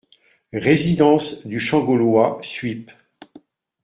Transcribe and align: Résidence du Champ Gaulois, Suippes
Résidence 0.57 1.45
du 1.45 1.59
Champ 1.59 1.83
Gaulois, 1.83 2.39
Suippes 2.41 2.89